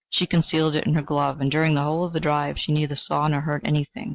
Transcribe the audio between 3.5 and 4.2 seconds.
anything.